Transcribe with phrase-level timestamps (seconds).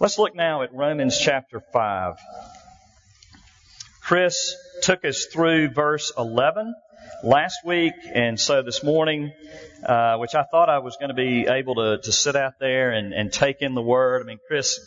[0.00, 2.14] Let's look now at Romans chapter 5.
[4.00, 6.74] Chris took us through verse 11
[7.22, 9.32] last week, and so this morning,
[9.84, 12.90] uh, which I thought I was going to be able to, to sit out there
[12.90, 14.22] and, and take in the Word.
[14.22, 14.80] I mean, Chris,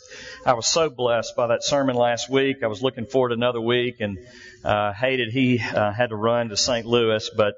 [0.44, 2.64] I was so blessed by that sermon last week.
[2.64, 4.18] I was looking forward to another week, and
[4.64, 6.84] uh, hated he uh, had to run to St.
[6.84, 7.54] Louis, but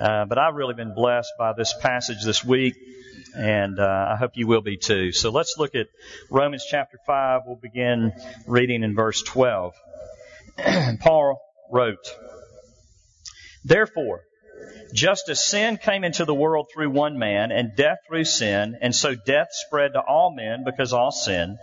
[0.00, 2.74] uh, but I've really been blessed by this passage this week,
[3.34, 5.12] and uh, I hope you will be too.
[5.12, 5.86] So let's look at
[6.30, 7.42] Romans chapter five.
[7.46, 8.12] We'll begin
[8.46, 9.74] reading in verse twelve.
[11.00, 12.06] Paul wrote.
[13.64, 14.22] Therefore,
[14.92, 18.94] just as sin came into the world through one man, and death through sin, and
[18.94, 21.58] so death spread to all men because all sin.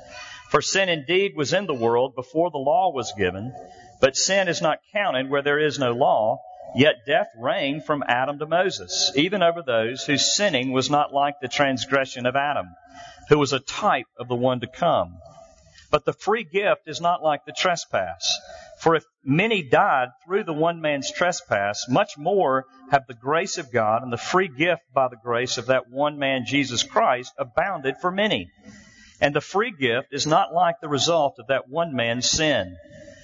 [0.50, 3.54] For sin indeed was in the world before the law was given,
[4.02, 6.42] but sin is not counted where there is no law.
[6.76, 11.36] Yet death reigned from Adam to Moses, even over those whose sinning was not like
[11.42, 12.68] the transgression of Adam,
[13.30, 15.18] who was a type of the one to come.
[15.92, 18.40] But the free gift is not like the trespass.
[18.80, 23.72] For if many died through the one man's trespass, much more have the grace of
[23.72, 27.98] God and the free gift by the grace of that one man, Jesus Christ, abounded
[27.98, 28.50] for many.
[29.20, 32.78] And the free gift is not like the result of that one man's sin.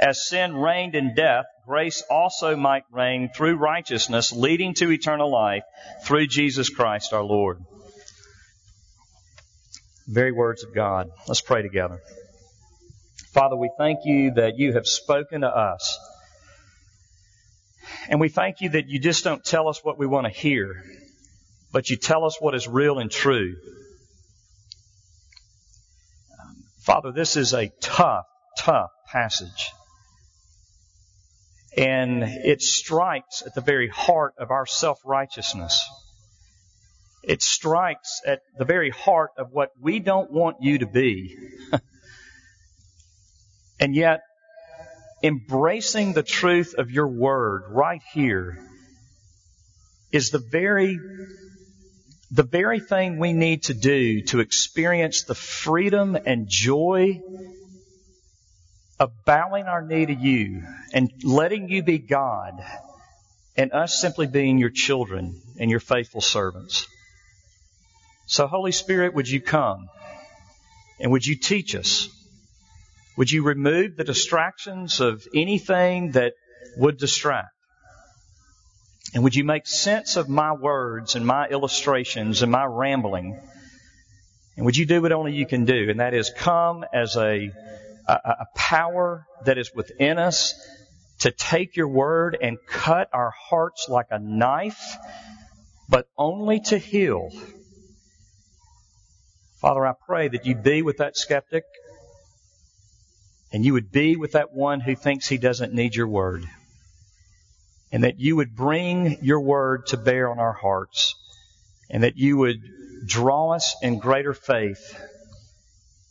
[0.00, 5.62] as sin reigned in death, grace also might reign through righteousness, leading to eternal life
[6.04, 7.58] through Jesus Christ our Lord.
[10.06, 11.08] Very words of God.
[11.26, 12.00] Let's pray together.
[13.32, 15.98] Father, we thank you that you have spoken to us.
[18.08, 20.84] And we thank you that you just don't tell us what we want to hear,
[21.72, 23.56] but you tell us what is real and true.
[26.82, 28.26] Father, this is a tough,
[28.58, 29.72] tough passage.
[31.76, 35.88] And it strikes at the very heart of our self-righteousness.
[37.22, 41.36] It strikes at the very heart of what we don't want you to be.
[43.80, 44.20] And yet,
[45.22, 48.58] embracing the truth of your word right here
[50.12, 50.98] is the very,
[52.30, 57.20] the very thing we need to do to experience the freedom and joy
[58.98, 60.62] of bowing our knee to you
[60.92, 62.62] and letting you be God
[63.56, 66.86] and us simply being your children and your faithful servants.
[68.26, 69.88] So Holy Spirit, would you come
[71.00, 72.08] and would you teach us?
[73.16, 76.34] Would you remove the distractions of anything that
[76.76, 77.48] would distract?
[79.14, 83.40] And would you make sense of my words and my illustrations and my rambling?
[84.56, 85.88] And would you do what only you can do?
[85.90, 87.52] And that is come as a,
[88.06, 90.54] a, a power that is within us
[91.20, 94.96] to take your word and cut our hearts like a knife,
[95.88, 97.30] but only to heal.
[99.60, 101.64] Father, I pray that you be with that skeptic
[103.54, 106.44] and you would be with that one who thinks he doesn't need your word.
[107.92, 111.14] And that you would bring your word to bear on our hearts.
[111.88, 112.60] And that you would
[113.06, 115.00] draw us in greater faith,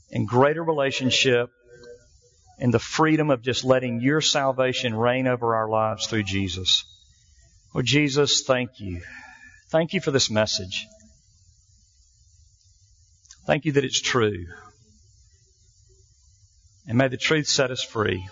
[0.09, 1.49] in greater relationship,
[2.63, 6.85] in the freedom of just letting your salvation reign over our lives through Jesus.
[7.73, 9.01] Lord Jesus, thank you.
[9.67, 10.87] Thank you for this message.
[13.45, 14.45] Thank you that it's true.
[16.87, 18.25] And may the truth set us free.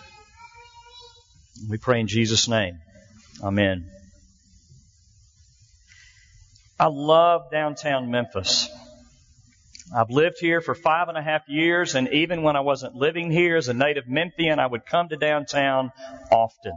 [1.68, 2.78] We pray in Jesus' name.
[3.42, 3.90] Amen.
[6.80, 8.70] I love downtown Memphis.
[9.94, 13.30] I've lived here for five and a half years, and even when I wasn't living
[13.30, 15.92] here as a native Memphian, I would come to downtown
[16.30, 16.72] often.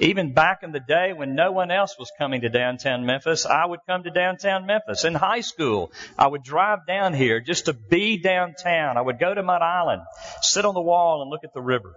[0.00, 3.64] Even back in the day when no one else was coming to downtown Memphis, I
[3.64, 5.04] would come to downtown Memphis.
[5.04, 8.96] In high school, I would drive down here just to be downtown.
[8.96, 10.02] I would go to Mud Island,
[10.42, 11.94] sit on the wall and look at the river.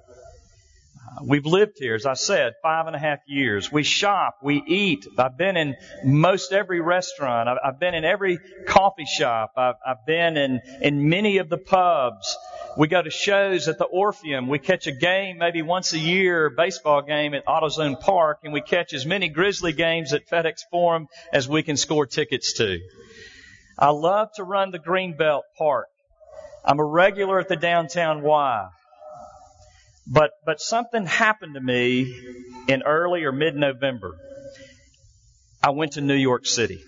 [1.23, 3.71] We've lived here, as I said, five and a half years.
[3.71, 5.07] We shop, we eat.
[5.17, 7.49] I've been in most every restaurant.
[7.49, 9.53] I've, I've been in every coffee shop.
[9.57, 12.37] I've, I've been in, in many of the pubs.
[12.77, 14.47] We go to shows at the Orpheum.
[14.47, 18.61] We catch a game maybe once a year, baseball game at AutoZone Park, and we
[18.61, 22.79] catch as many Grizzly games at FedEx Forum as we can score tickets to.
[23.79, 25.87] I love to run the Greenbelt Park.
[26.63, 28.67] I'm a regular at the downtown Y.
[30.09, 32.15] But, but something happened to me
[32.67, 34.15] in early or mid November.
[35.61, 36.83] I went to New York City.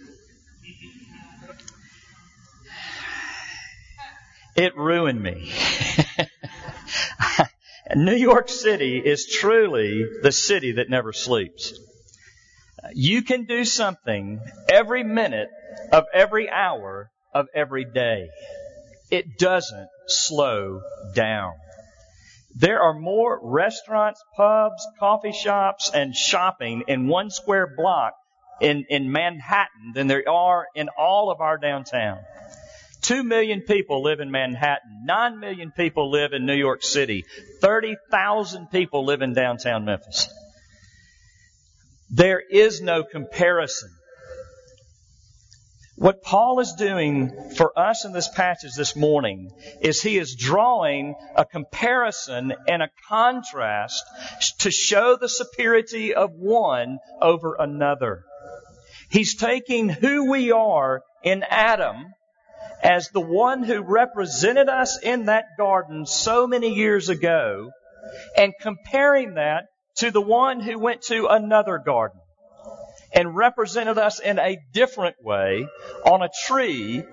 [4.56, 5.52] It ruined me.
[7.96, 11.74] New York City is truly the city that never sleeps.
[12.94, 14.40] You can do something
[14.70, 15.50] every minute
[15.92, 18.30] of every hour of every day.
[19.12, 20.82] It doesn't slow
[21.16, 21.54] down.
[22.60, 28.16] There are more restaurants, pubs, coffee shops, and shopping in one square block
[28.60, 32.20] in, in Manhattan than there are in all of our downtown.
[33.02, 35.06] Two million people live in Manhattan.
[35.06, 37.24] Nine million people live in New York City.
[37.62, 40.28] 30,000 people live in downtown Memphis.
[42.10, 43.90] There is no comparison
[46.00, 49.52] what Paul is doing for us in this passage this morning
[49.82, 54.06] is he is drawing a comparison and a contrast
[54.60, 58.24] to show the superiority of one over another.
[59.12, 62.14] He's taking who we are in Adam
[62.82, 67.72] as the one who represented us in that garden so many years ago
[68.38, 69.66] and comparing that
[69.98, 72.22] to the one who went to another garden
[73.20, 75.68] and represented us in a different way
[76.06, 77.04] on a tree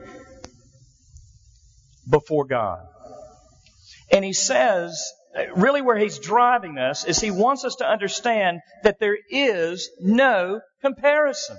[2.09, 2.87] before God.
[4.13, 5.03] And he says,
[5.57, 10.61] really where he's driving us is he wants us to understand that there is no
[10.81, 11.57] comparison.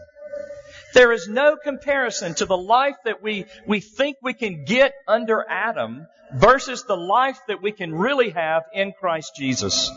[0.94, 5.46] There is no comparison to the life that we, we think we can get under
[5.50, 9.92] Adam versus the life that we can really have in Christ Jesus.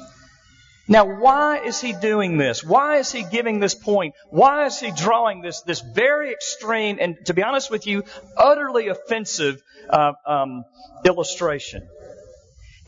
[0.91, 2.65] Now, why is he doing this?
[2.65, 4.17] Why is he giving this point?
[4.29, 8.03] Why is he drawing this, this very extreme and, to be honest with you,
[8.37, 10.65] utterly offensive uh, um,
[11.05, 11.89] illustration?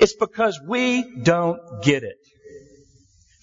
[0.01, 2.17] It's because we don't get it.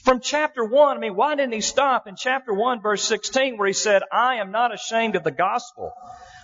[0.03, 3.67] From chapter 1, I mean, why didn't he stop in chapter 1, verse 16, where
[3.67, 5.93] he said, I am not ashamed of the gospel,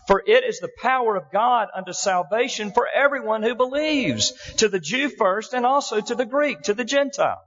[0.07, 4.79] for it is the power of God unto salvation for everyone who believes, to the
[4.79, 7.41] Jew first and also to the Greek, to the Gentile.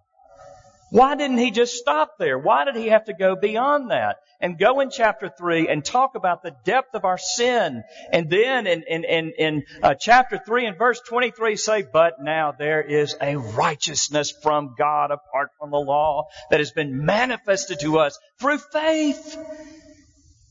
[0.90, 2.38] Why didn't he just stop there?
[2.38, 6.14] Why did he have to go beyond that and go in chapter 3 and talk
[6.14, 7.82] about the depth of our sin?
[8.10, 12.52] And then in, in, in, in uh, chapter 3 and verse 23 say, But now
[12.58, 17.98] there is a righteousness from God apart from the law that has been manifested to
[17.98, 19.36] us through faith.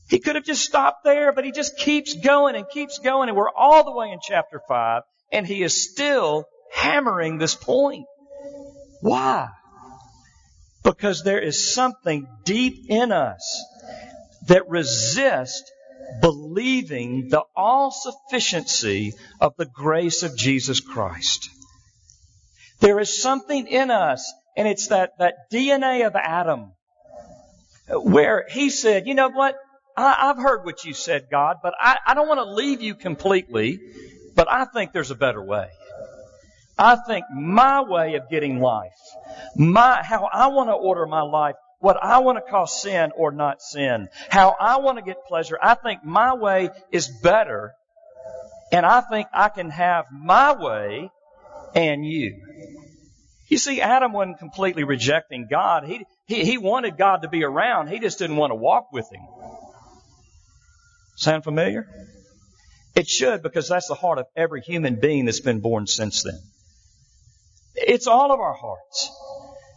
[0.08, 3.28] He could have just stopped there, but he just keeps going and keeps going.
[3.28, 5.02] And we're all the way in chapter 5
[5.32, 8.06] and he is still hammering this point.
[9.00, 9.48] Why?
[10.88, 13.62] Because there is something deep in us
[14.46, 15.70] that resists
[16.22, 21.50] believing the all sufficiency of the grace of Jesus Christ.
[22.80, 26.72] There is something in us, and it's that, that DNA of Adam,
[27.90, 29.56] where he said, you know what?
[29.94, 32.94] I, have heard what you said, God, but I, I don't want to leave you
[32.94, 33.78] completely,
[34.34, 35.68] but I think there's a better way.
[36.78, 38.92] I think my way of getting life,
[39.56, 43.32] my, how I want to order my life, what I want to call sin or
[43.32, 47.72] not sin, how I want to get pleasure, I think my way is better.
[48.70, 51.10] And I think I can have my way
[51.74, 52.36] and you.
[53.48, 55.84] You see, Adam wasn't completely rejecting God.
[55.84, 57.88] He, he, he wanted God to be around.
[57.88, 59.22] He just didn't want to walk with him.
[61.16, 61.88] Sound familiar?
[62.94, 66.38] It should because that's the heart of every human being that's been born since then.
[67.86, 69.10] It's all of our hearts.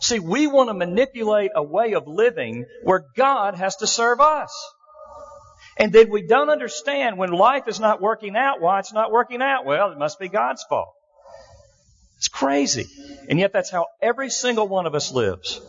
[0.02, 4.52] See, we want to manipulate a way of living where God has to serve us.
[5.78, 9.42] And then we don't understand when life is not working out why it's not working
[9.42, 9.66] out.
[9.66, 10.94] Well, it must be God's fault.
[12.18, 12.86] It's crazy.
[13.30, 15.62] And yet that's how every single one of us lives.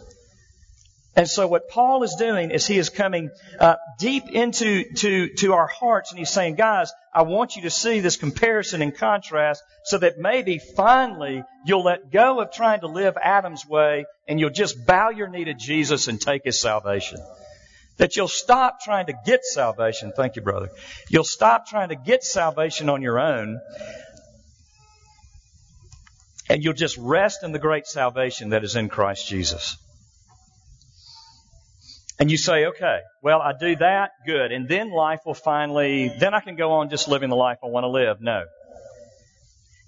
[1.15, 5.53] And so what Paul is doing is he is coming uh, deep into to, to
[5.53, 9.63] our hearts and he's saying, guys, I want you to see this comparison and contrast
[9.85, 14.51] so that maybe finally you'll let go of trying to live Adam's way and you'll
[14.51, 17.19] just bow your knee to Jesus and take his salvation.
[17.99, 20.13] That you'll stop trying to get salvation.
[20.17, 20.71] Thank you, brother.
[21.11, 23.61] You'll stop trying to get salvation on your own
[26.53, 29.79] And you'll just rest in the great salvation that is in Christ Jesus.
[32.23, 34.53] And you say, okay, well, I do that, good.
[34.53, 37.67] And then life will finally, then I can go on just living the life I
[37.67, 38.21] want to live.
[38.21, 38.45] No.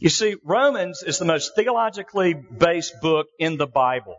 [0.00, 4.17] You see, Romans is the most theologically based book in the Bible.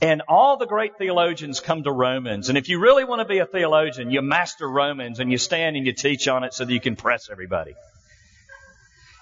[0.00, 2.48] And all the great theologians come to Romans.
[2.48, 5.74] And if you really want to be a theologian, you master Romans and you stand
[5.74, 7.74] and you teach on it so that you can press everybody.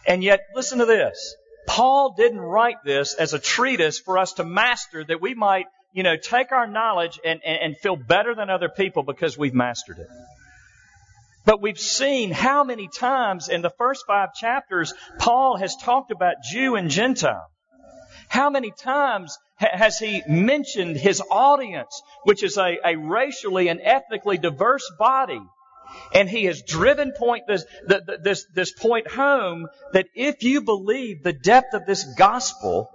[0.07, 1.37] And yet, listen to this.
[1.67, 6.03] Paul didn't write this as a treatise for us to master that we might, you
[6.03, 9.99] know, take our knowledge and, and, and feel better than other people because we've mastered
[9.99, 10.07] it.
[11.45, 16.37] But we've seen how many times in the first five chapters Paul has talked about
[16.51, 17.49] Jew and Gentile.
[18.29, 24.39] How many times has he mentioned his audience, which is a, a racially and ethnically
[24.39, 25.41] diverse body?
[26.15, 27.65] And he has driven point this,
[28.23, 32.89] this, this point home that if you believe the depth of this gospel,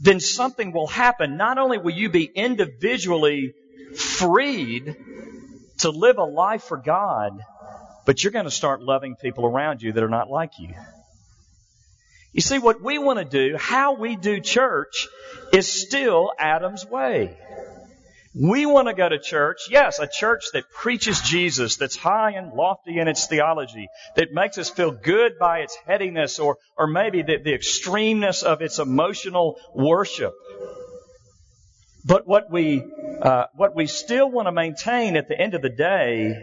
[0.00, 1.36] then something will happen.
[1.36, 3.54] Not only will you be individually
[3.96, 4.96] freed
[5.78, 7.38] to live a life for God,
[8.04, 10.74] but you're going to start loving people around you that are not like you.
[12.32, 15.06] You see, what we want to do, how we do church,
[15.52, 17.38] is still Adam's way.
[18.36, 22.52] We want to go to church, yes, a church that preaches Jesus, that's high and
[22.52, 23.86] lofty in its theology,
[24.16, 28.60] that makes us feel good by its headiness or, or maybe the, the extremeness of
[28.60, 30.32] its emotional worship.
[32.04, 32.82] But what we,
[33.22, 36.34] uh, what we still want to maintain at the end of the day,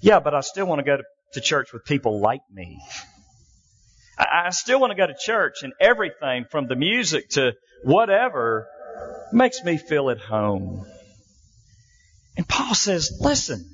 [0.00, 2.80] yeah, but I still want to go to, to church with people like me.
[4.18, 7.52] I, I still want to go to church and everything from the music to
[7.84, 8.66] whatever
[9.32, 10.84] makes me feel at home.
[12.36, 13.64] And Paul says, listen,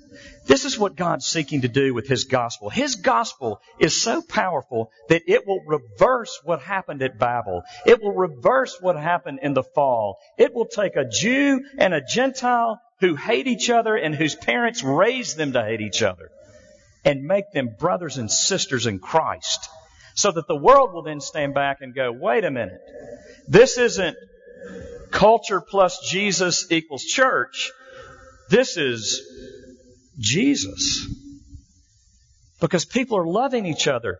[0.46, 2.68] this is what God's seeking to do with His gospel.
[2.70, 7.62] His gospel is so powerful that it will reverse what happened at Babel.
[7.86, 10.18] It will reverse what happened in the fall.
[10.38, 14.82] It will take a Jew and a Gentile who hate each other and whose parents
[14.82, 16.30] raised them to hate each other
[17.04, 19.68] and make them brothers and sisters in Christ.
[20.14, 22.80] So that the world will then stand back and go, wait a minute.
[23.48, 24.16] This isn't
[25.10, 27.72] culture plus Jesus equals church.
[28.52, 29.22] This is
[30.18, 31.06] Jesus.
[32.60, 34.18] Because people are loving each other.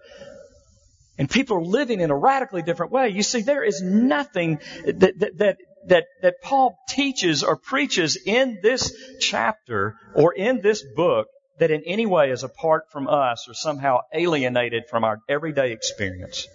[1.19, 3.11] And people are living in a radically different way.
[3.11, 5.57] You see, there is nothing that, that, that,
[5.89, 11.27] that, that Paul teaches or preaches in this chapter or in this book
[11.59, 16.49] that in any way is apart from us or somehow alienated from our everyday experience.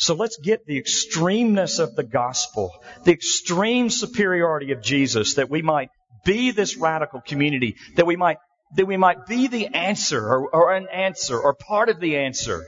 [0.00, 2.72] So let's get the extremeness of the gospel,
[3.04, 5.90] the extreme superiority of Jesus that we might
[6.24, 8.38] be this radical community, that we might,
[8.76, 12.64] that we might be the answer or, or an answer or part of the answer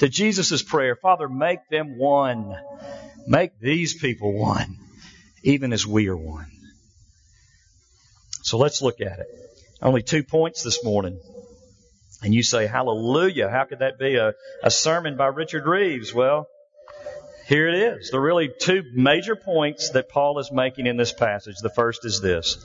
[0.00, 0.96] to Jesus' prayer.
[0.96, 2.52] Father, make them one.
[3.28, 4.76] Make these people one,
[5.44, 6.50] even as we are one.
[8.42, 9.28] So let's look at it.
[9.80, 11.20] Only two points this morning.
[12.24, 13.48] And you say, hallelujah.
[13.48, 14.32] How could that be a,
[14.64, 16.12] a sermon by Richard Reeves?
[16.12, 16.48] Well,
[17.52, 18.10] here it is.
[18.10, 21.56] There are really two major points that Paul is making in this passage.
[21.60, 22.64] The first is this.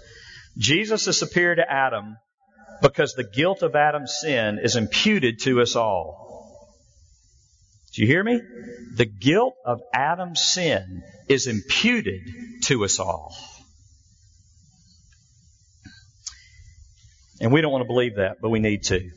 [0.57, 2.15] Jesus is superior to Adam
[2.81, 6.25] because the guilt of Adam's sin is imputed to us all.
[7.93, 8.39] Do you hear me?
[8.95, 12.21] The guilt of Adam's sin is imputed
[12.65, 13.35] to us all.
[17.41, 19.09] And we don't want to believe that, but we need to.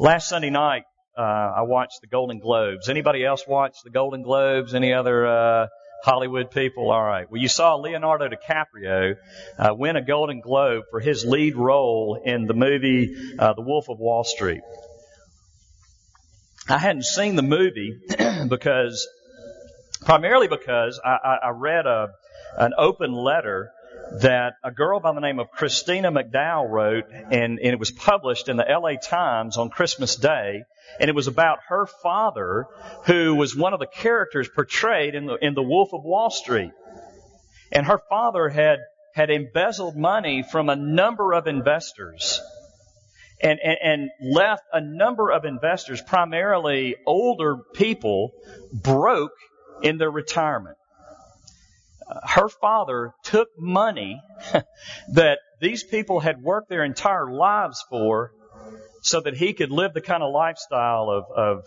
[0.00, 0.82] Last Sunday night,
[1.18, 2.88] uh, I watched the Golden Globes.
[2.88, 4.74] Anybody else watch the Golden Globes?
[4.74, 5.66] Any other uh,
[6.04, 6.90] Hollywood people?
[6.92, 7.28] All right.
[7.28, 9.16] Well, you saw Leonardo DiCaprio
[9.58, 13.88] uh, win a Golden Globe for his lead role in the movie uh, The Wolf
[13.88, 14.62] of Wall Street.
[16.68, 17.98] I hadn't seen the movie
[18.48, 19.08] because,
[20.02, 22.10] primarily because I, I, I read a
[22.56, 23.70] an open letter
[24.20, 28.48] that a girl by the name of Christina McDowell wrote, and, and, it was published
[28.48, 30.64] in the LA Times on Christmas Day,
[31.00, 32.66] and it was about her father,
[33.04, 36.72] who was one of the characters portrayed in the, in the Wolf of Wall Street.
[37.72, 38.78] And her father had,
[39.14, 42.40] had embezzled money from a number of investors.
[43.40, 48.32] And, and, and left a number of investors, primarily older people,
[48.72, 49.36] broke
[49.80, 50.76] in their retirement
[52.08, 54.20] uh, her father took money
[55.12, 58.32] that these people had worked their entire lives for
[59.08, 61.64] so that he could live the kind of lifestyle of, of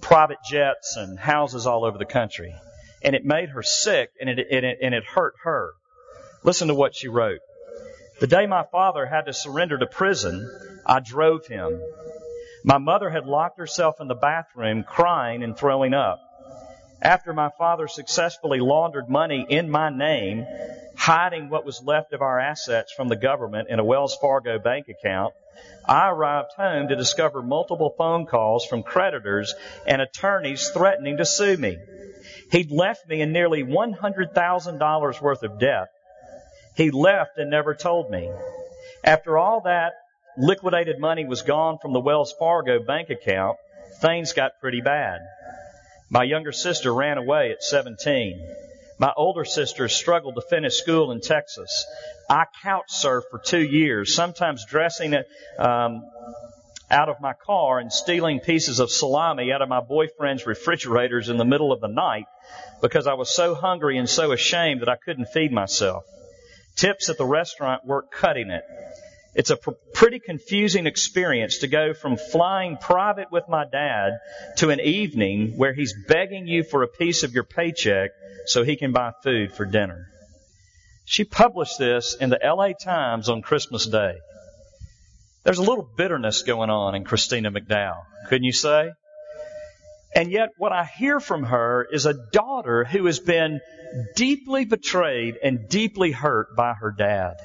[0.00, 2.54] private jets and houses all over the country.
[3.02, 5.70] And it made her sick and it, and it, and it hurt her.
[6.42, 7.40] Listen to what she wrote.
[8.20, 10.48] The day my father had to surrender to prison,
[10.86, 11.80] I drove him.
[12.64, 16.20] My mother had locked herself in the bathroom crying and throwing up.
[17.02, 20.46] After my father successfully laundered money in my name,
[21.00, 24.86] hiding what was left of our assets from the government in a Wells Fargo bank
[24.90, 25.32] account,
[25.88, 29.54] I arrived home to discover multiple phone calls from creditors
[29.86, 31.78] and attorneys threatening to sue me.
[32.52, 35.88] He'd left me in nearly $100,000 worth of debt.
[36.76, 38.30] He left and never told me.
[39.02, 39.92] After all that
[40.36, 43.56] liquidated money was gone from the Wells Fargo bank account,
[44.02, 45.20] things got pretty bad.
[46.10, 48.69] My younger sister ran away at 17.
[49.00, 51.86] My older sister struggled to finish school in Texas.
[52.28, 55.14] I couch surfed for two years, sometimes dressing
[55.58, 56.02] um,
[56.90, 61.38] out of my car and stealing pieces of salami out of my boyfriend's refrigerators in
[61.38, 62.26] the middle of the night
[62.82, 66.04] because I was so hungry and so ashamed that I couldn't feed myself.
[66.76, 68.64] Tips at the restaurant weren't cutting it.
[69.34, 74.18] It's a pr- pretty confusing experience to go from flying private with my dad
[74.56, 78.10] to an evening where he's begging you for a piece of your paycheck
[78.46, 80.06] so he can buy food for dinner.
[81.04, 84.14] She published this in the LA Times on Christmas Day.
[85.44, 88.90] There's a little bitterness going on in Christina McDowell, couldn't you say?
[90.14, 93.60] And yet what I hear from her is a daughter who has been
[94.16, 97.36] deeply betrayed and deeply hurt by her dad.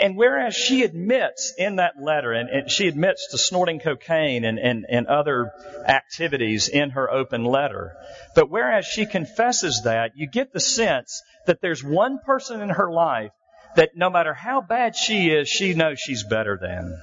[0.00, 4.58] And whereas she admits in that letter, and, and she admits to snorting cocaine and,
[4.58, 5.52] and, and other
[5.86, 7.96] activities in her open letter,
[8.34, 12.90] but whereas she confesses that, you get the sense that there's one person in her
[12.90, 13.30] life
[13.76, 16.98] that no matter how bad she is, she knows she's better than.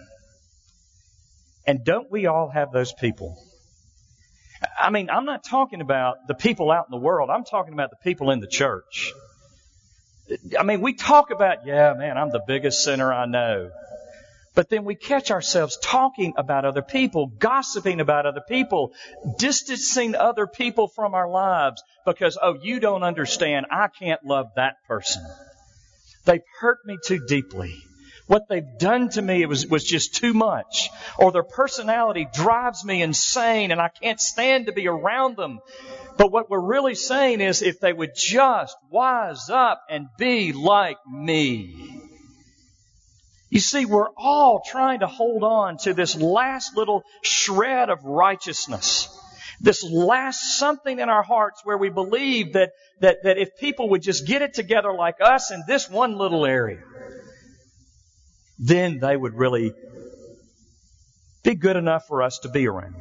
[1.65, 3.37] And don't we all have those people?
[4.77, 7.29] I mean, I'm not talking about the people out in the world.
[7.29, 9.13] I'm talking about the people in the church.
[10.57, 13.71] I mean, we talk about, yeah, man, I'm the biggest sinner I know.
[14.55, 18.93] But then we catch ourselves talking about other people, gossiping about other people,
[19.37, 23.65] distancing other people from our lives because, oh, you don't understand.
[23.69, 25.23] I can't love that person.
[26.23, 27.75] They've hurt me too deeply.
[28.27, 30.89] What they've done to me was, was just too much.
[31.17, 35.59] Or their personality drives me insane and I can't stand to be around them.
[36.17, 40.97] But what we're really saying is if they would just wise up and be like
[41.07, 42.01] me.
[43.51, 49.07] You see, we're all trying to hold on to this last little shred of righteousness.
[49.61, 52.71] This last something in our hearts where we believe that,
[53.01, 56.45] that, that if people would just get it together like us in this one little
[56.45, 56.81] area,
[58.57, 59.73] then they would really
[61.43, 62.95] be good enough for us to be around.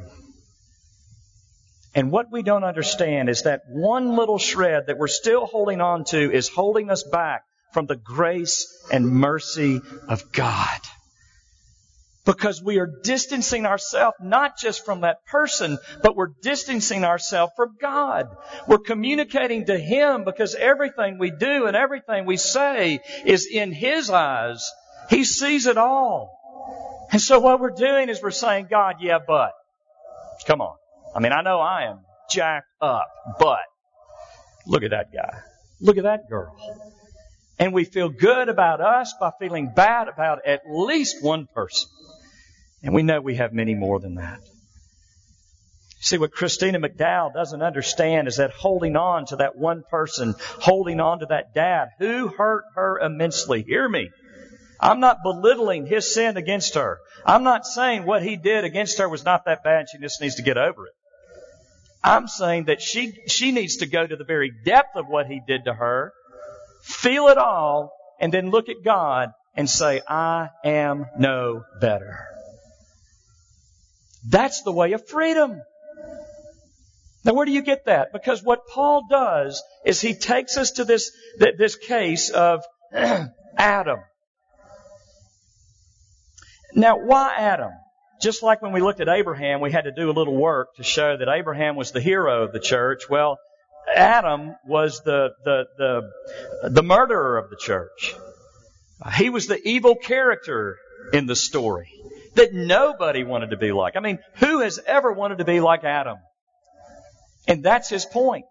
[1.95, 6.03] And what we don't understand is that one little shred that we're still holding on
[6.05, 10.79] to is holding us back from the grace and mercy of God.
[12.25, 17.75] Because we are distancing ourselves not just from that person, but we're distancing ourselves from
[17.79, 18.27] God.
[18.67, 24.09] We're communicating to Him because everything we do and everything we say is in His
[24.09, 24.69] eyes.
[25.09, 26.31] He sees it all.
[27.11, 29.51] And so what we're doing is we're saying, God, yeah, but.
[30.47, 30.75] Come on.
[31.15, 33.07] I mean, I know I am jacked up,
[33.39, 33.59] but
[34.67, 35.39] look at that guy.
[35.79, 36.55] Look at that girl.
[37.57, 41.89] And we feel good about us by feeling bad about at least one person.
[42.83, 44.41] And we know we have many more than that.
[46.01, 50.99] See, what Christina McDowell doesn't understand is that holding on to that one person, holding
[50.99, 53.63] on to that dad who hurt her immensely.
[53.63, 54.09] Hear me.
[54.79, 56.99] I'm not belittling his sin against her.
[57.25, 59.87] I'm not saying what he did against her was not that bad.
[59.91, 60.93] She just needs to get over it.
[62.03, 65.41] I'm saying that she, she needs to go to the very depth of what he
[65.45, 66.13] did to her,
[66.83, 72.27] feel it all, and then look at God and say, I am no better.
[74.27, 75.61] That's the way of freedom.
[77.23, 78.13] Now where do you get that?
[78.13, 82.63] Because what Paul does is he takes us to this, this case of
[83.57, 83.99] Adam.
[86.75, 87.71] Now why Adam?
[88.21, 90.83] just like when we looked at Abraham, we had to do a little work to
[90.83, 93.09] show that Abraham was the hero of the church.
[93.09, 93.37] Well,
[93.93, 98.15] Adam was the, the, the, the murderer of the church.
[99.17, 100.77] He was the evil character
[101.13, 101.91] in the story
[102.35, 103.95] that nobody wanted to be like.
[103.95, 106.17] I mean, who has ever wanted to be like Adam?
[107.47, 108.45] And that's his point.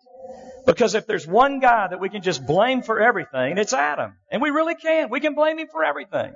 [0.66, 4.14] Because if there's one guy that we can just blame for everything, it's Adam.
[4.30, 5.10] And we really can.
[5.10, 6.32] We can blame him for everything.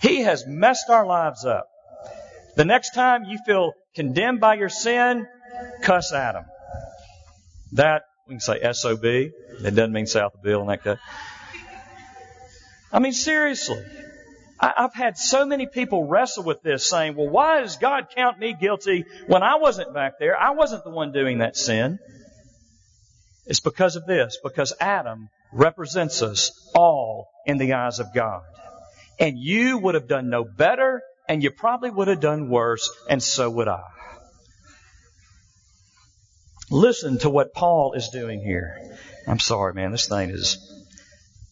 [0.00, 1.68] He has messed our lives up.
[2.56, 5.26] The next time you feel condemned by your sin,
[5.82, 6.44] cuss at him.
[7.72, 9.04] That, we can say SOB.
[9.04, 9.32] It
[9.74, 10.96] doesn't mean south of Bill and that guy.
[12.92, 13.82] I mean, seriously.
[14.60, 18.56] I've had so many people wrestle with this saying, well, why does God count me
[18.60, 20.36] guilty when I wasn't back there?
[20.36, 22.00] I wasn't the one doing that sin.
[23.46, 28.42] It's because of this, because Adam represents us all in the eyes of God.
[29.18, 33.22] And you would have done no better, and you probably would have done worse, and
[33.22, 33.82] so would I.
[36.70, 38.76] Listen to what Paul is doing here.
[39.26, 39.90] I'm sorry, man.
[39.90, 40.58] This thing is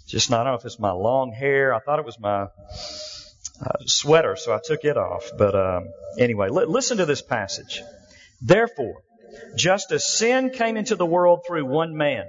[0.07, 1.75] just not, I don't know if it's my long hair.
[1.75, 5.31] I thought it was my uh, sweater, so I took it off.
[5.37, 7.83] But um, anyway, li- listen to this passage.
[8.41, 9.03] Therefore,
[9.57, 12.27] just as sin came into the world through one man.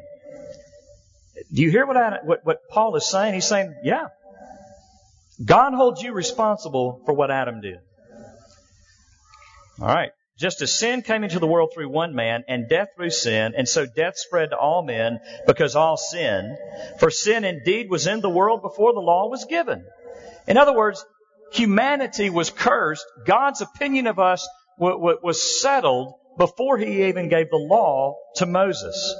[1.53, 3.33] Do you hear what, I, what, what Paul is saying?
[3.33, 4.07] He's saying, yeah,
[5.43, 7.77] God holds you responsible for what Adam did.
[9.79, 10.11] All right.
[10.37, 13.67] Just as sin came into the world through one man, and death through sin, and
[13.67, 16.55] so death spread to all men because all sin.
[16.99, 19.83] For sin indeed was in the world before the law was given.
[20.47, 21.03] In other words,
[21.53, 23.05] humanity was cursed.
[23.25, 24.47] God's opinion of us
[24.77, 29.15] was settled before he even gave the law to Moses.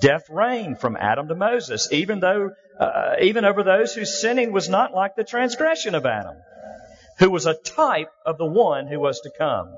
[0.00, 4.68] Death reigned from Adam to Moses, even though, uh, even over those whose sinning was
[4.68, 6.36] not like the transgression of Adam,
[7.18, 9.74] who was a type of the one who was to come.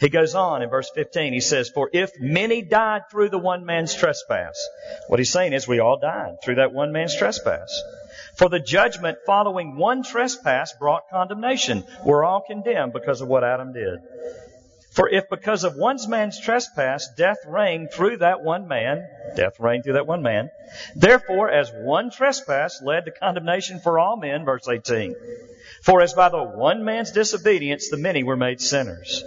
[0.00, 1.34] He goes on in verse 15.
[1.34, 4.58] He says, For if many died through the one man's trespass,
[5.08, 7.82] what he's saying is we all died through that one man's trespass.
[8.34, 11.84] For the judgment following one trespass brought condemnation.
[12.02, 13.98] We're all condemned because of what Adam did.
[14.90, 19.84] For if because of one man's trespass death reigned through that one man, death reigned
[19.84, 20.50] through that one man,
[20.96, 25.14] therefore as one trespass led to condemnation for all men, verse 18.
[25.82, 29.22] For as by the one man's disobedience the many were made sinners.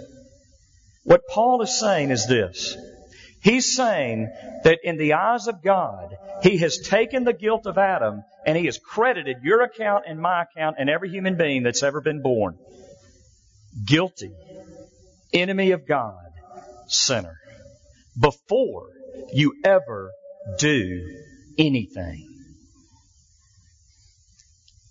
[1.02, 2.76] What Paul is saying is this.
[3.42, 4.32] He's saying
[4.64, 8.66] that in the eyes of God, He has taken the guilt of Adam and He
[8.66, 12.58] has credited your account and my account and every human being that's ever been born.
[13.86, 14.32] Guilty.
[15.34, 16.14] Enemy of God.
[16.86, 17.36] Sinner.
[18.18, 18.88] Before
[19.32, 20.12] you ever
[20.58, 21.18] do
[21.58, 22.28] anything.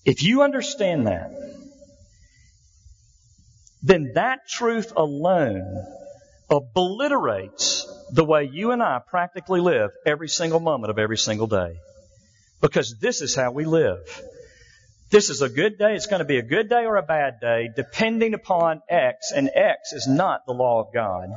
[0.05, 1.31] If you understand that,
[3.81, 5.85] then that truth alone
[6.49, 11.77] obliterates the way you and I practically live every single moment of every single day.
[12.61, 14.21] Because this is how we live.
[15.13, 15.93] This is a good day.
[15.93, 19.47] It's going to be a good day or a bad day depending upon X, and
[19.53, 21.29] X is not the law of God.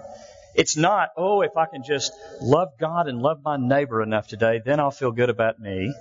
[0.55, 2.11] It's not, oh, if I can just
[2.41, 5.93] love God and love my neighbor enough today, then I'll feel good about me.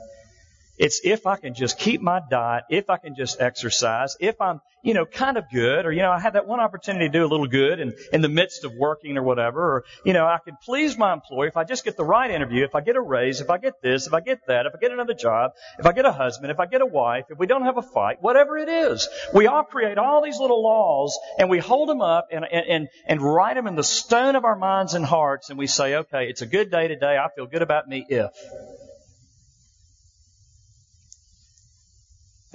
[0.78, 4.60] It's if I can just keep my diet, if I can just exercise, if I'm,
[4.84, 7.26] you know, kind of good, or, you know, I had that one opportunity to do
[7.26, 10.38] a little good in, in the midst of working or whatever, or, you know, I
[10.44, 13.02] can please my employer if I just get the right interview, if I get a
[13.02, 15.86] raise, if I get this, if I get that, if I get another job, if
[15.86, 18.22] I get a husband, if I get a wife, if we don't have a fight,
[18.22, 19.08] whatever it is.
[19.34, 23.22] We all create all these little laws and we hold them up and, and, and
[23.22, 26.42] write them in the stone of our minds and hearts and we say, okay, it's
[26.42, 27.18] a good day today.
[27.18, 28.32] I feel good about me if.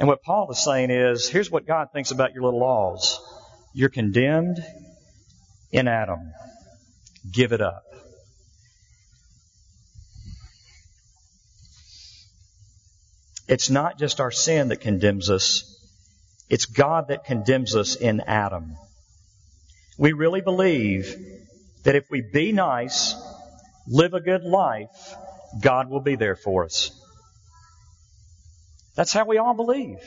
[0.00, 3.20] And what Paul is saying is, here's what God thinks about your little laws.
[3.74, 4.56] You're condemned
[5.72, 6.32] in Adam.
[7.30, 7.82] Give it up.
[13.46, 15.66] It's not just our sin that condemns us.
[16.48, 18.76] It's God that condemns us in Adam.
[19.98, 21.14] We really believe
[21.84, 23.14] that if we be nice,
[23.86, 25.14] live a good life,
[25.60, 26.90] God will be there for us.
[28.94, 29.98] That's how we all believe.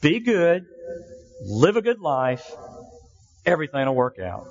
[0.00, 0.66] Be good,
[1.42, 2.50] live a good life,
[3.44, 4.46] everything will work out.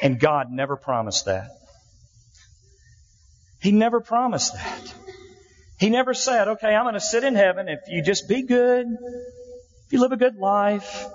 [0.00, 1.50] And God never promised that.
[3.60, 4.94] He never promised that.
[5.78, 8.86] He never said, okay, I'm going to sit in heaven if you just be good,
[8.86, 11.06] if you live a good life,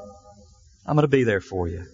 [0.86, 1.86] I'm going to be there for you.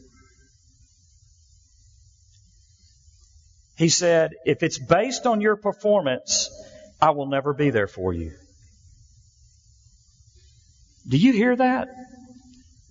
[3.77, 6.49] He said, if it's based on your performance,
[7.01, 8.31] I will never be there for you.
[11.07, 11.88] Do you hear that?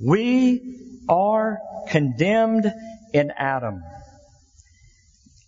[0.01, 2.73] We are condemned
[3.12, 3.83] in Adam.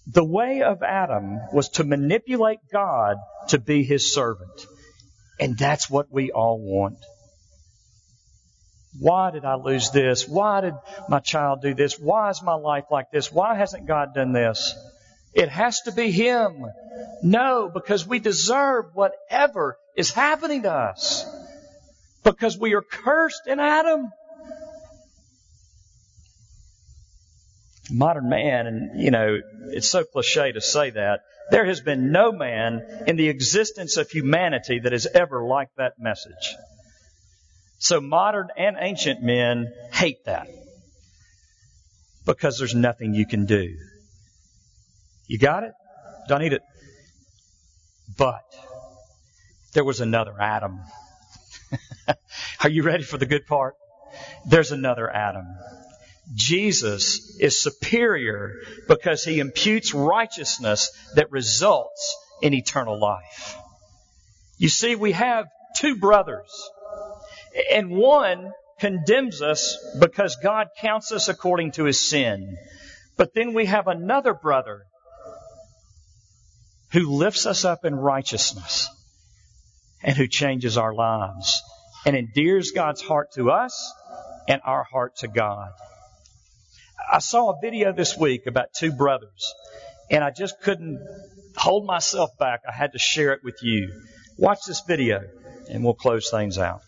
[0.07, 3.16] The way of Adam was to manipulate God
[3.49, 4.66] to be his servant.
[5.38, 6.99] And that's what we all want.
[8.99, 10.29] Why did I lose this?
[10.29, 10.75] Why did
[11.09, 11.99] my child do this?
[11.99, 13.33] Why is my life like this?
[13.33, 14.75] Why hasn't God done this?
[15.33, 16.64] It has to be Him.
[17.23, 21.25] No, because we deserve whatever is happening to us.
[22.25, 24.11] Because we are cursed in Adam.
[27.93, 29.38] modern man, and you know,
[29.69, 34.09] it's so cliche to say that, there has been no man in the existence of
[34.09, 36.55] humanity that has ever liked that message.
[37.79, 40.49] So modern and ancient men hate that
[42.27, 43.75] because there's nothing you can do.
[45.31, 45.71] You got it?
[46.27, 46.62] Don't eat it.
[48.19, 48.43] But
[49.75, 50.81] there was another Adam.
[52.64, 53.77] Are you ready for the good part?
[54.49, 55.47] There's another Adam.
[56.35, 58.57] Jesus is superior
[58.88, 63.57] because he imputes righteousness that results in eternal life.
[64.59, 66.51] You see, we have two brothers,
[67.71, 72.59] and one condemns us because God counts us according to his sin.
[73.16, 74.87] But then we have another brother
[76.92, 78.88] who lifts us up in righteousness
[80.03, 81.62] and who changes our lives
[82.05, 83.92] and endears God's heart to us
[84.48, 85.70] and our heart to God.
[87.12, 89.55] I saw a video this week about two brothers,
[90.11, 91.00] and I just couldn't
[91.57, 92.62] hold myself back.
[92.68, 93.92] I had to share it with you.
[94.38, 95.22] Watch this video,
[95.68, 96.83] and we'll close things out.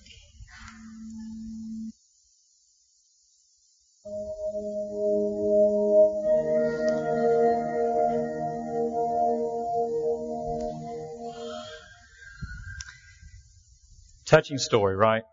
[14.32, 15.24] Touching story, right?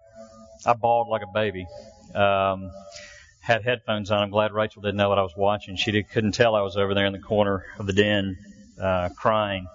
[0.65, 1.65] I bawled like a baby.
[2.13, 2.69] Um,
[3.39, 4.21] had headphones on.
[4.21, 5.77] I'm glad Rachel didn't know what I was watching.
[5.77, 8.38] She did, couldn't tell I was over there in the corner of the den
[8.77, 9.67] uh, crying.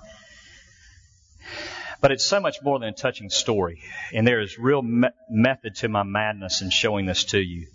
[2.02, 3.80] But it's so much more than a touching story,
[4.12, 7.68] and there is real me- method to my madness in showing this to you.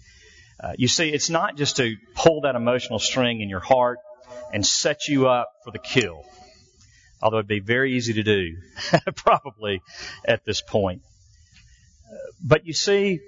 [0.63, 3.97] Uh, you see, it's not just to pull that emotional string in your heart
[4.53, 6.25] and set you up for the kill,
[7.23, 8.57] although it'd be very easy to do,
[9.15, 9.81] probably
[10.23, 11.01] at this point.
[12.43, 13.19] But you see,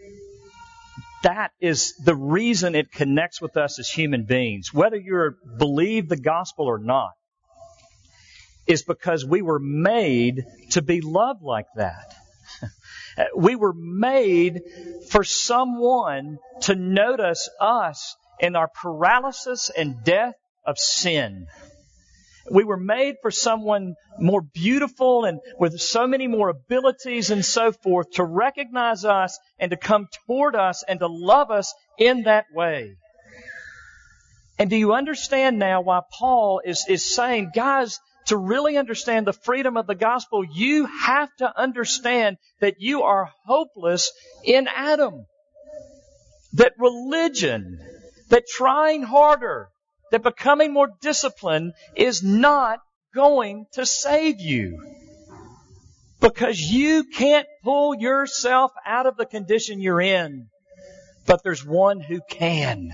[1.24, 6.18] that is the reason it connects with us as human beings, whether you believe the
[6.18, 7.12] gospel or not,
[8.68, 12.16] is because we were made to be loved like that.
[13.36, 14.62] we were made
[15.10, 20.34] for someone to notice us in our paralysis and death
[20.66, 21.48] of sin.
[22.50, 27.72] We were made for someone more beautiful and with so many more abilities and so
[27.72, 32.46] forth to recognize us and to come toward us and to love us in that
[32.54, 32.96] way.
[34.58, 39.34] And do you understand now why Paul is, is saying, guys, to really understand the
[39.34, 44.12] freedom of the gospel, you have to understand that you are hopeless
[44.44, 45.26] in Adam.
[46.54, 47.80] That religion,
[48.30, 49.71] that trying harder,
[50.12, 52.80] that becoming more disciplined is not
[53.14, 54.80] going to save you.
[56.20, 60.48] Because you can't pull yourself out of the condition you're in.
[61.26, 62.94] But there's one who can.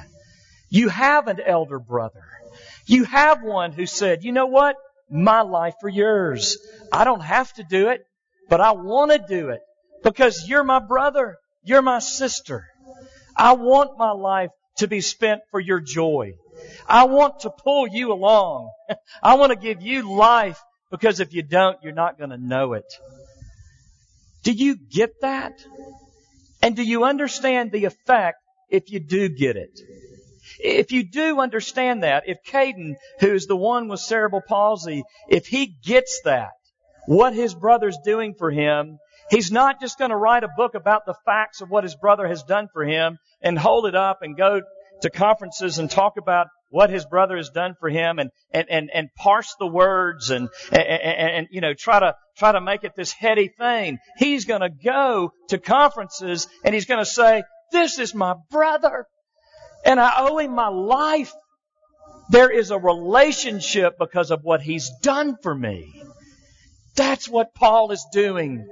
[0.69, 2.23] You have an elder brother.
[2.85, 4.75] You have one who said, you know what?
[5.09, 6.57] My life for yours.
[6.91, 8.01] I don't have to do it,
[8.49, 9.59] but I want to do it
[10.03, 11.37] because you're my brother.
[11.63, 12.65] You're my sister.
[13.35, 16.33] I want my life to be spent for your joy.
[16.87, 18.71] I want to pull you along.
[19.23, 20.59] I want to give you life
[20.91, 22.85] because if you don't, you're not going to know it.
[24.43, 25.53] Do you get that?
[26.61, 28.37] And do you understand the effect
[28.69, 29.79] if you do get it?
[30.59, 35.75] If you do understand that, if Caden, who's the one with cerebral palsy, if he
[35.83, 36.51] gets that,
[37.05, 38.97] what his brother's doing for him,
[39.29, 42.27] he's not just going to write a book about the facts of what his brother
[42.27, 44.61] has done for him and hold it up and go
[45.01, 48.89] to conferences and talk about what his brother has done for him and, and, and,
[48.93, 52.93] and parse the words and, and, and, you know, try to, try to make it
[52.95, 53.99] this heady thing.
[54.17, 59.05] He's gonna go to conferences and he's gonna say, this is my brother
[59.85, 61.31] and I owe him my life.
[62.29, 66.03] There is a relationship because of what he's done for me.
[66.97, 68.67] That's what Paul is doing.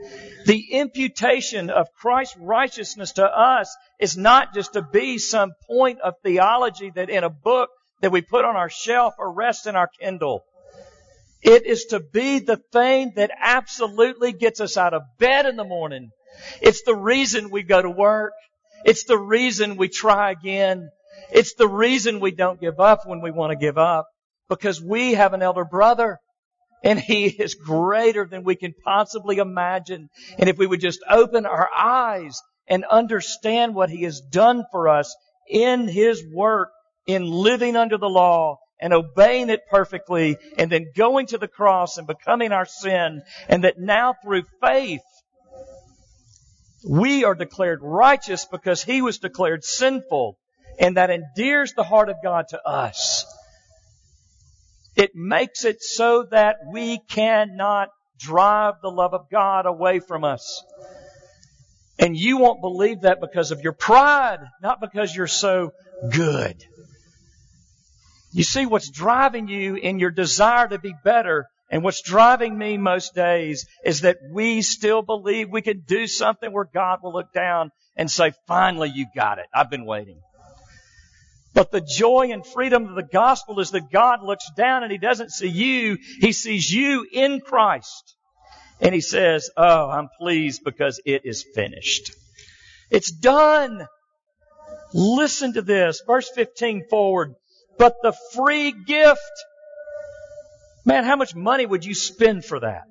[0.47, 6.15] The imputation of Christ's righteousness to us is not just to be some point of
[6.23, 7.69] theology that in a book
[8.01, 10.43] that we put on our shelf or rest in our Kindle.
[11.43, 15.63] It is to be the thing that absolutely gets us out of bed in the
[15.63, 16.09] morning.
[16.61, 18.33] It's the reason we go to work.
[18.83, 20.89] It's the reason we try again.
[21.31, 24.07] It's the reason we don't give up when we want to give up.
[24.49, 26.19] Because we have an elder brother
[26.83, 30.09] and he is greater than we can possibly imagine.
[30.37, 34.87] And if we would just open our eyes and understand what he has done for
[34.87, 35.15] us
[35.49, 36.69] in his work,
[37.07, 41.97] in living under the law and obeying it perfectly and then going to the cross
[41.97, 45.01] and becoming our sin and that now through faith
[46.87, 50.37] we are declared righteous because he was declared sinful
[50.79, 53.25] and that endears the heart of God to us.
[54.95, 60.63] It makes it so that we cannot drive the love of God away from us.
[61.99, 65.71] And you won't believe that because of your pride, not because you're so
[66.11, 66.63] good.
[68.31, 72.77] You see, what's driving you in your desire to be better and what's driving me
[72.77, 77.33] most days is that we still believe we can do something where God will look
[77.33, 79.45] down and say, finally you got it.
[79.53, 80.19] I've been waiting.
[81.55, 84.97] But the joy and freedom of the gospel is that God looks down and He
[84.97, 85.97] doesn't see you.
[86.19, 88.15] He sees you in Christ.
[88.81, 92.11] And He says, Oh, I'm pleased because it is finished.
[92.91, 93.87] It's done.
[94.93, 96.01] Listen to this.
[96.05, 97.35] Verse 15 forward.
[97.77, 99.21] But the free gift.
[100.83, 102.87] Man, how much money would you spend for that?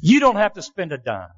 [0.00, 1.30] You don't have to spend a dime.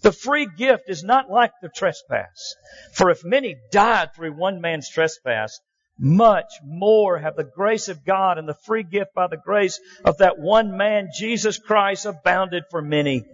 [0.00, 2.54] The free gift is not like the trespass.
[2.94, 5.60] For if many died through one man's trespass,
[5.98, 10.18] much more have the grace of God and the free gift by the grace of
[10.18, 13.24] that one man, Jesus Christ, abounded for many.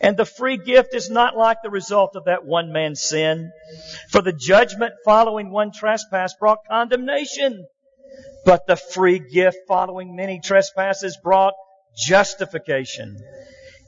[0.00, 3.52] And the free gift is not like the result of that one man's sin.
[4.10, 7.66] For the judgment following one trespass brought condemnation.
[8.44, 11.54] But the free gift following many trespasses brought
[11.96, 13.18] justification.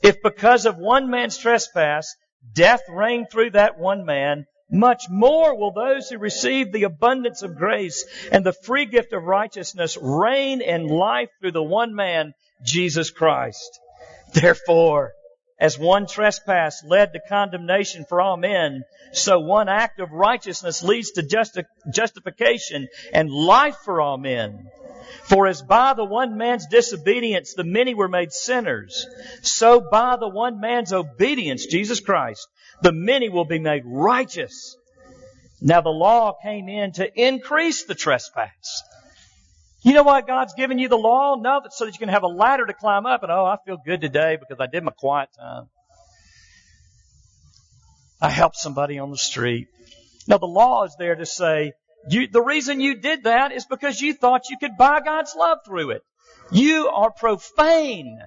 [0.03, 2.17] If because of one man's trespass,
[2.55, 7.57] death reigned through that one man, much more will those who receive the abundance of
[7.57, 13.11] grace and the free gift of righteousness reign in life through the one man, Jesus
[13.11, 13.81] Christ.
[14.33, 15.13] Therefore,
[15.61, 21.13] as one trespass led to condemnation for all men, so one act of righteousness leads
[21.13, 24.71] to justi- justification and life for all men.
[25.25, 29.07] For as by the one man's disobedience the many were made sinners,
[29.43, 32.49] so by the one man's obedience, Jesus Christ,
[32.83, 34.77] the many will be made righteous.
[35.61, 38.83] Now the law came in to increase the trespass.
[39.83, 41.37] You know why God's given you the law?
[41.37, 43.79] No, so that you can have a ladder to climb up and, oh, I feel
[43.85, 45.69] good today because I did my quiet time.
[48.21, 49.69] I helped somebody on the street.
[50.29, 51.73] Now the law is there to say,
[52.11, 55.59] you, the reason you did that is because you thought you could buy God's love
[55.65, 56.03] through it.
[56.51, 58.21] You are profane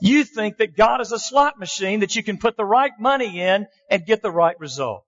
[0.00, 3.40] you think that God is a slot machine that you can put the right money
[3.40, 5.04] in and get the right result.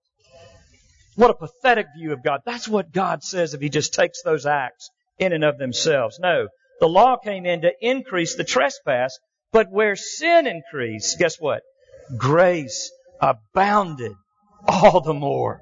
[1.15, 2.41] What a pathetic view of God.
[2.45, 6.19] That's what God says if He just takes those acts in and of themselves.
[6.19, 6.47] No.
[6.79, 9.17] The law came in to increase the trespass,
[9.51, 11.61] but where sin increased, guess what?
[12.17, 14.13] Grace abounded
[14.67, 15.61] all the more.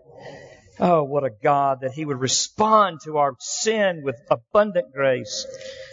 [0.80, 5.46] Oh, what a God that He would respond to our sin with abundant grace,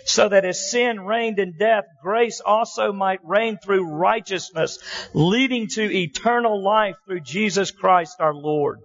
[0.07, 4.79] so that as sin reigned in death, grace also might reign through righteousness,
[5.12, 8.79] leading to eternal life through Jesus Christ our Lord.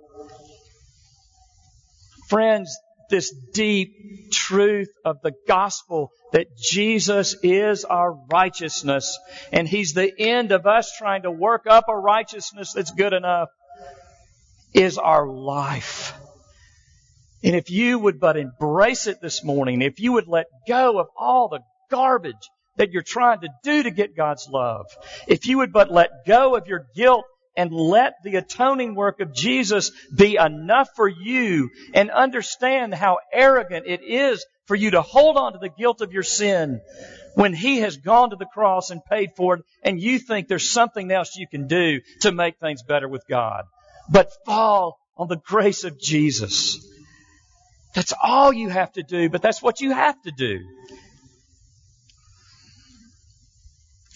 [2.27, 2.75] Friends,
[3.09, 9.17] this deep truth of the gospel that Jesus is our righteousness,
[9.51, 13.49] and He's the end of us trying to work up a righteousness that's good enough
[14.73, 16.13] is our life.
[17.43, 21.07] And if you would but embrace it this morning, if you would let go of
[21.17, 21.59] all the
[21.91, 24.85] garbage that you're trying to do to get God's love,
[25.27, 29.33] if you would but let go of your guilt and let the atoning work of
[29.33, 35.37] Jesus be enough for you and understand how arrogant it is for you to hold
[35.37, 36.81] on to the guilt of your sin
[37.35, 40.69] when He has gone to the cross and paid for it and you think there's
[40.69, 43.65] something else you can do to make things better with God
[44.09, 46.85] but fall on the grace of Jesus.
[47.93, 50.59] That's all you have to do, but that's what you have to do.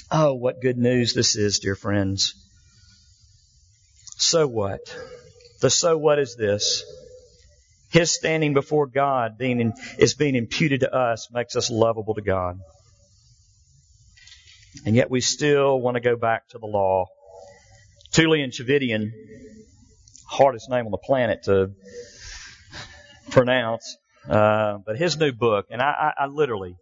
[0.10, 2.34] Oh, what good news this is, dear friends.
[4.18, 4.82] So what?
[5.62, 6.84] The so what is this?
[7.90, 12.22] His standing before God being in, is being imputed to us makes us lovable to
[12.22, 12.60] God.
[14.86, 17.06] And yet we still want to go back to the law.
[18.12, 19.12] Tullian Tchividjian
[20.28, 21.72] hardest name on the planet to
[23.32, 23.98] pronounce.
[24.30, 26.76] Uh, but his new book, and I, I, I literally,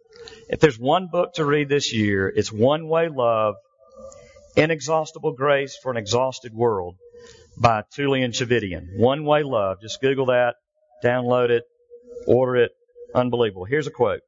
[0.48, 3.54] if there's one book to read this year, it's One Way Love,
[4.56, 6.96] Inexhaustible Grace for an Exhausted World
[7.56, 8.98] by Tullian Tchividjian.
[8.98, 9.80] One Way Love.
[9.80, 10.56] Just Google that,
[11.02, 11.64] download it,
[12.26, 12.72] order it.
[13.14, 13.64] Unbelievable.
[13.64, 14.20] Here's a quote.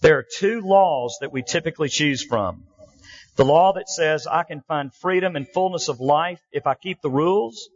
[0.00, 2.64] There are two laws that we typically choose from.
[3.36, 7.00] The law that says I can find freedom and fullness of life if I keep
[7.00, 7.68] the rules,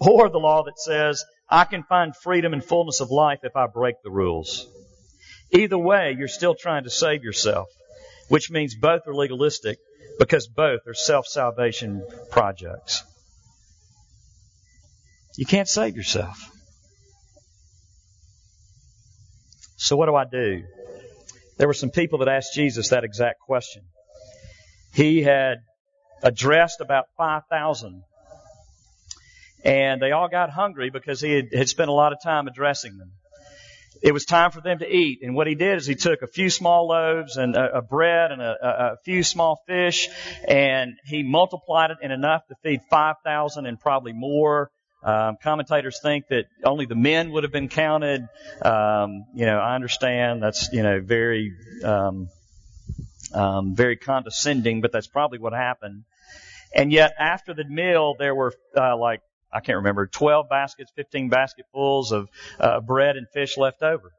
[0.00, 3.66] or the law that says, I can find freedom and fullness of life if I
[3.66, 4.66] break the rules.
[5.50, 7.68] Either way, you're still trying to save yourself,
[8.28, 9.78] which means both are legalistic
[10.18, 13.02] because both are self-salvation projects.
[15.38, 16.50] You can't save yourself.
[19.76, 20.64] So what do I do?
[21.58, 23.82] There were some people that asked Jesus that exact question.
[24.92, 25.58] He had
[26.24, 28.02] addressed about 5,000
[29.64, 32.98] and they all got hungry because he had, had spent a lot of time addressing
[32.98, 33.12] them.
[34.02, 36.26] It was time for them to eat, and what he did is he took a
[36.26, 40.08] few small loaves and a, a bread and a, a, a few small fish,
[40.46, 44.70] and he multiplied it in enough to feed 5,000 and probably more.
[45.02, 48.28] Um, commentators think that only the men would have been counted.
[48.62, 51.52] Um, you know, I understand that's you know very
[51.84, 52.28] um,
[53.32, 56.04] um, very condescending, but that's probably what happened.
[56.74, 59.22] And yet, after the meal, there were uh, like
[59.52, 62.28] I can't remember, 12 baskets, 15 basketfuls of
[62.60, 64.12] uh, bread and fish left over.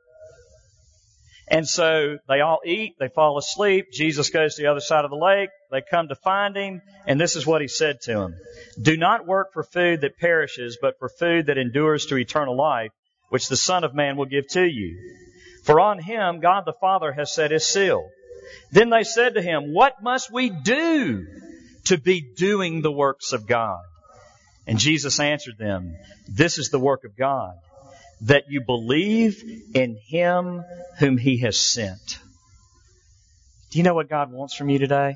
[1.51, 3.87] And so they all eat, they fall asleep.
[3.91, 5.49] Jesus goes to the other side of the lake.
[5.71, 8.35] They come to find him, and this is what he said to them.
[8.79, 12.91] Do not work for food that perishes, but for food that endures to eternal life,
[13.29, 14.97] which the Son of Man will give to you.
[15.63, 18.07] For on him God the Father has set his seal.
[18.71, 21.25] Then they said to him, What must we do
[21.85, 23.81] to be doing the works of God?
[24.67, 25.95] And Jesus answered them,
[26.27, 27.55] This is the work of God,
[28.21, 29.43] that you believe
[29.73, 30.63] in Him
[30.97, 32.19] whom He has sent.
[33.71, 35.15] Do you know what God wants from you today?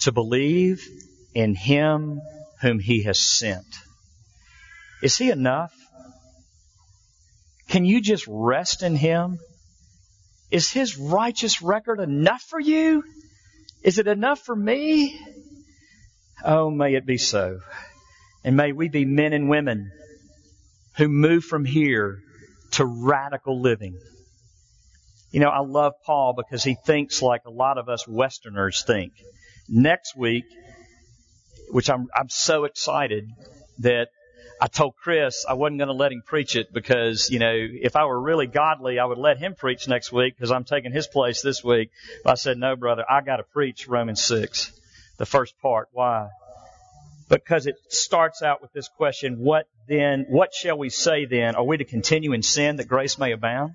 [0.00, 0.86] To believe
[1.34, 2.20] in Him
[2.60, 3.64] whom He has sent.
[5.02, 5.72] Is He enough?
[7.68, 9.38] Can you just rest in Him?
[10.50, 13.02] Is His righteous record enough for you?
[13.82, 15.18] Is it enough for me?
[16.44, 17.60] Oh, may it be so.
[18.44, 19.90] And may we be men and women
[20.96, 22.20] who move from here
[22.72, 23.98] to radical living.
[25.30, 29.12] You know, I love Paul because he thinks like a lot of us Westerners think.
[29.68, 30.44] Next week,
[31.70, 33.28] which I'm, I'm so excited
[33.80, 34.08] that
[34.60, 37.96] I told Chris I wasn't going to let him preach it because, you know, if
[37.96, 41.08] I were really godly, I would let him preach next week because I'm taking his
[41.08, 41.90] place this week.
[42.22, 44.72] But I said, no, brother, I got to preach Romans 6
[45.16, 45.88] the first part.
[45.92, 46.28] Why?
[47.28, 51.54] Because it starts out with this question, what then, what shall we say then?
[51.54, 53.74] Are we to continue in sin that grace may abound?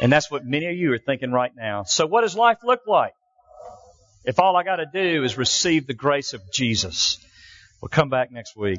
[0.00, 1.84] And that's what many of you are thinking right now.
[1.84, 3.14] So what does life look like?
[4.24, 7.18] If all I gotta do is receive the grace of Jesus.
[7.80, 8.78] We'll come back next week.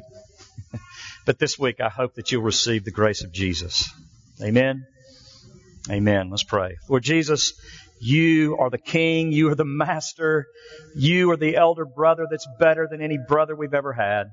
[1.26, 3.90] but this week I hope that you'll receive the grace of Jesus.
[4.42, 4.86] Amen.
[5.90, 6.30] Amen.
[6.30, 6.76] Let's pray.
[6.88, 7.52] Lord Jesus,
[8.00, 9.32] you are the king.
[9.32, 10.46] You are the master.
[10.96, 14.30] You are the elder brother that's better than any brother we've ever had.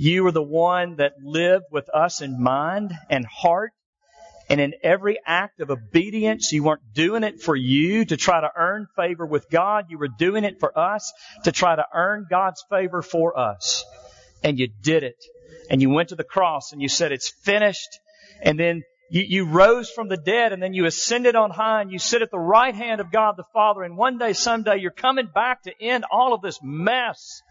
[0.00, 3.72] You are the one that lived with us in mind and heart.
[4.48, 8.50] And in every act of obedience, you weren't doing it for you to try to
[8.54, 9.86] earn favor with God.
[9.88, 13.84] You were doing it for us to try to earn God's favor for us.
[14.44, 15.16] And you did it.
[15.68, 17.98] And you went to the cross and you said, it's finished.
[18.40, 21.90] And then you, you rose from the dead and then you ascended on high and
[21.90, 23.82] you sit at the right hand of God the Father.
[23.82, 27.42] And one day, someday, you're coming back to end all of this mess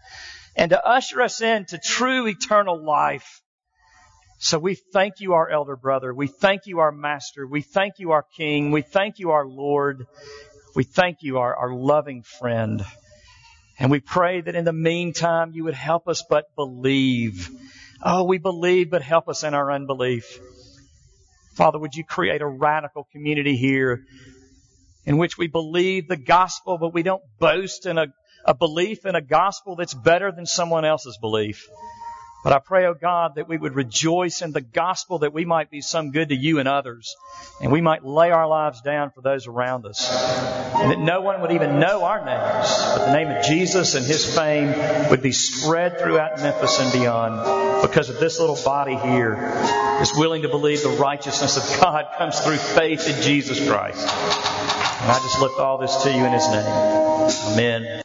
[0.58, 3.40] and to usher us into true eternal life.
[4.40, 6.12] So we thank you, our elder brother.
[6.12, 7.46] We thank you, our master.
[7.46, 8.72] We thank you, our king.
[8.72, 10.06] We thank you, our Lord.
[10.74, 12.84] We thank you, our, our loving friend.
[13.78, 17.50] And we pray that in the meantime you would help us but believe.
[18.02, 20.40] Oh, we believe, but help us in our unbelief.
[21.54, 24.04] Father, would you create a radical community here
[25.04, 28.06] in which we believe the gospel, but we don't boast in a,
[28.44, 31.68] a belief in a gospel that's better than someone else's belief.
[32.44, 35.70] But I pray, oh God, that we would rejoice in the gospel that we might
[35.70, 37.16] be some good to you and others.
[37.60, 40.08] And we might lay our lives down for those around us.
[40.76, 42.72] And that no one would even know our names.
[42.96, 47.82] But the name of Jesus and his fame would be spread throughout Memphis and beyond
[47.82, 49.36] because of this little body here
[50.00, 54.06] is willing to believe the righteousness of God comes through faith in Jesus Christ.
[54.06, 57.52] And I just lift all this to you in his name.
[57.52, 58.02] Amen.